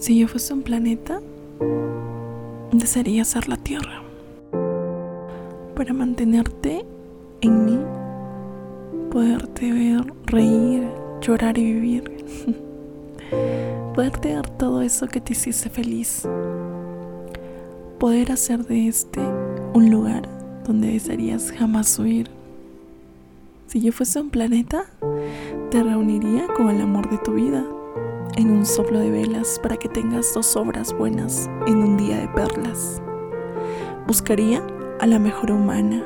Si 0.00 0.18
yo 0.18 0.28
fuese 0.28 0.54
un 0.54 0.62
planeta, 0.62 1.20
desearía 2.72 3.22
ser 3.26 3.50
la 3.50 3.58
Tierra 3.58 4.02
para 5.76 5.92
mantenerte 5.92 6.86
en 7.42 7.66
mí, 7.66 7.78
poderte 9.10 9.70
ver, 9.70 10.10
reír, 10.24 10.88
llorar 11.20 11.58
y 11.58 11.64
vivir, 11.74 12.24
poderte 13.94 14.32
dar 14.32 14.48
todo 14.48 14.80
eso 14.80 15.06
que 15.06 15.20
te 15.20 15.34
hiciese 15.34 15.68
feliz, 15.68 16.26
poder 17.98 18.32
hacer 18.32 18.64
de 18.64 18.88
este 18.88 19.20
un 19.74 19.90
lugar 19.90 20.26
donde 20.66 20.92
desearías 20.92 21.52
jamás 21.52 21.98
huir. 21.98 22.30
Si 23.66 23.82
yo 23.82 23.92
fuese 23.92 24.18
un 24.18 24.30
planeta, 24.30 24.86
te 25.70 25.82
reuniría 25.82 26.46
con 26.56 26.70
el 26.70 26.80
amor 26.80 27.10
de 27.10 27.18
tu 27.18 27.34
vida 27.34 27.66
en 28.36 28.50
un 28.50 28.64
soplo 28.64 28.98
de 29.00 29.10
velas 29.10 29.58
para 29.62 29.76
que 29.76 29.88
tengas 29.88 30.32
dos 30.34 30.56
obras 30.56 30.92
buenas 30.96 31.48
en 31.66 31.78
un 31.78 31.96
día 31.96 32.18
de 32.18 32.28
perlas. 32.28 33.02
Buscaría 34.06 34.62
a 35.00 35.06
la 35.06 35.18
mejor 35.18 35.50
humana, 35.50 36.04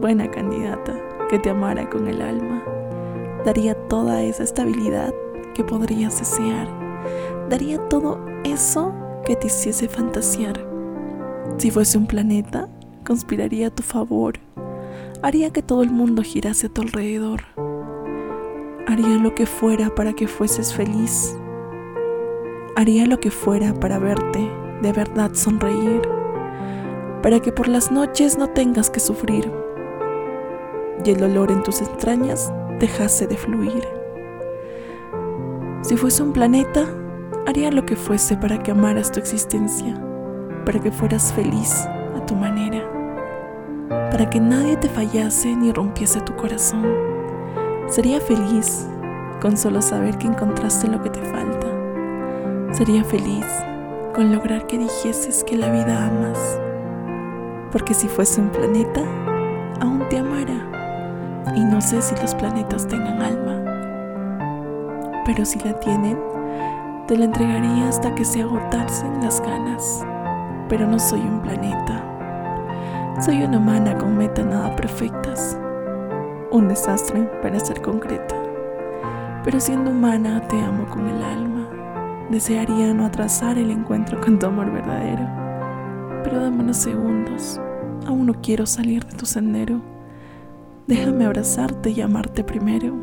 buena 0.00 0.30
candidata, 0.30 0.94
que 1.28 1.38
te 1.38 1.50
amara 1.50 1.88
con 1.88 2.08
el 2.08 2.20
alma. 2.22 2.62
Daría 3.44 3.74
toda 3.88 4.22
esa 4.22 4.42
estabilidad 4.42 5.14
que 5.54 5.64
podrías 5.64 6.18
desear. 6.18 6.68
Daría 7.48 7.78
todo 7.88 8.18
eso 8.44 8.92
que 9.24 9.36
te 9.36 9.46
hiciese 9.46 9.88
fantasear. 9.88 10.66
Si 11.58 11.70
fuese 11.70 11.98
un 11.98 12.06
planeta, 12.06 12.68
conspiraría 13.04 13.68
a 13.68 13.74
tu 13.74 13.82
favor. 13.82 14.38
Haría 15.22 15.50
que 15.50 15.62
todo 15.62 15.82
el 15.82 15.90
mundo 15.90 16.22
girase 16.22 16.66
a 16.66 16.70
tu 16.70 16.82
alrededor 16.82 17.69
Haría 18.86 19.18
lo 19.18 19.34
que 19.34 19.46
fuera 19.46 19.94
para 19.94 20.12
que 20.12 20.26
fueses 20.26 20.74
feliz. 20.74 21.36
Haría 22.76 23.06
lo 23.06 23.20
que 23.20 23.30
fuera 23.30 23.74
para 23.74 23.98
verte 23.98 24.50
de 24.82 24.92
verdad 24.92 25.30
sonreír, 25.34 26.02
para 27.22 27.40
que 27.40 27.52
por 27.52 27.68
las 27.68 27.92
noches 27.92 28.38
no 28.38 28.48
tengas 28.48 28.90
que 28.90 29.00
sufrir 29.00 29.50
y 31.04 31.10
el 31.10 31.22
olor 31.22 31.50
en 31.50 31.62
tus 31.62 31.80
entrañas 31.80 32.52
dejase 32.78 33.26
de 33.26 33.36
fluir. 33.36 33.86
Si 35.82 35.96
fuese 35.96 36.22
un 36.22 36.32
planeta, 36.32 36.86
haría 37.46 37.70
lo 37.70 37.84
que 37.86 37.96
fuese 37.96 38.36
para 38.36 38.62
que 38.62 38.70
amaras 38.70 39.10
tu 39.12 39.18
existencia, 39.18 39.94
para 40.64 40.80
que 40.80 40.90
fueras 40.90 41.32
feliz 41.32 41.86
a 42.16 42.24
tu 42.26 42.34
manera, 42.34 42.82
para 44.10 44.28
que 44.28 44.40
nadie 44.40 44.76
te 44.76 44.88
fallase 44.88 45.54
ni 45.56 45.72
rompiese 45.72 46.20
tu 46.20 46.34
corazón 46.36 47.09
Sería 47.90 48.20
feliz 48.20 48.86
con 49.40 49.56
solo 49.56 49.82
saber 49.82 50.16
que 50.16 50.28
encontraste 50.28 50.86
lo 50.86 51.02
que 51.02 51.10
te 51.10 51.20
falta. 51.22 51.66
Sería 52.70 53.02
feliz 53.02 53.44
con 54.14 54.30
lograr 54.30 54.68
que 54.68 54.78
dijeses 54.78 55.42
que 55.42 55.56
la 55.56 55.72
vida 55.72 56.06
amas. 56.06 56.38
Porque 57.72 57.92
si 57.92 58.06
fuese 58.06 58.40
un 58.40 58.50
planeta, 58.50 59.00
aún 59.80 60.08
te 60.08 60.18
amara. 60.18 61.52
Y 61.56 61.64
no 61.64 61.80
sé 61.80 62.00
si 62.00 62.14
los 62.22 62.32
planetas 62.36 62.86
tengan 62.86 63.20
alma. 63.20 63.64
Pero 65.26 65.44
si 65.44 65.58
la 65.58 65.72
tienen, 65.80 66.16
te 67.08 67.16
la 67.16 67.24
entregaría 67.24 67.88
hasta 67.88 68.14
que 68.14 68.24
se 68.24 68.42
agotasen 68.42 69.20
las 69.20 69.40
ganas. 69.40 70.06
Pero 70.68 70.86
no 70.86 71.00
soy 71.00 71.22
un 71.22 71.40
planeta. 71.42 72.04
Soy 73.20 73.42
una 73.42 73.58
humana 73.58 73.98
con 73.98 74.16
metas 74.16 74.46
nada 74.46 74.76
perfectas 74.76 75.59
un 76.52 76.68
desastre 76.68 77.22
para 77.42 77.60
ser 77.60 77.80
concreta. 77.80 78.34
Pero 79.44 79.60
siendo 79.60 79.90
humana 79.90 80.46
te 80.48 80.60
amo 80.60 80.86
con 80.88 81.06
el 81.06 81.22
alma. 81.22 81.68
Desearía 82.30 82.92
no 82.92 83.06
atrasar 83.06 83.58
el 83.58 83.70
encuentro 83.70 84.20
con 84.20 84.38
tu 84.38 84.46
amor 84.46 84.70
verdadero. 84.72 85.28
Pero 86.22 86.40
dame 86.40 86.62
unos 86.62 86.76
segundos. 86.76 87.60
Aún 88.06 88.26
no 88.26 88.40
quiero 88.40 88.66
salir 88.66 89.04
de 89.04 89.16
tu 89.16 89.26
sendero. 89.26 89.80
Déjame 90.86 91.24
abrazarte 91.24 91.90
y 91.90 92.00
amarte 92.00 92.44
primero. 92.44 92.94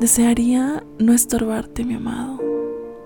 Desearía 0.00 0.82
no 0.98 1.12
estorbarte, 1.12 1.84
mi 1.84 1.94
amado, 1.94 2.40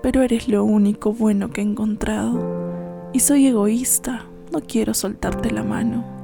pero 0.01 0.21
eres 0.21 0.49
lo 0.49 0.63
único 0.63 1.13
bueno 1.13 1.49
que 1.51 1.61
he 1.61 1.63
encontrado. 1.63 3.09
Y 3.13 3.19
soy 3.19 3.47
egoísta, 3.47 4.25
no 4.51 4.59
quiero 4.61 4.93
soltarte 4.93 5.51
la 5.51 5.63
mano 5.63 6.18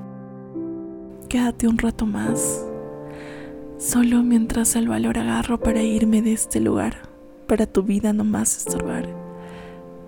quédate 1.35 1.68
un 1.68 1.78
rato 1.78 2.06
más, 2.06 2.66
solo 3.78 4.23
mientras 4.23 4.78
el 4.78 4.88
valor 4.88 5.19
agarro 5.19 5.59
para 5.59 5.84
irme 5.84 6.22
de 6.22 6.31
este 6.31 6.62
lugar, 6.62 7.09
para 7.46 7.66
tu 7.66 7.84
vida 7.84 8.13
no 8.13 8.23
más 8.23 8.56
estorbar 8.56 9.06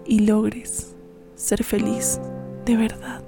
y 0.06 0.20
logres 0.20 0.96
ser 1.36 1.66
feliz 1.66 2.22
de 2.66 2.78
verdad. 2.78 3.22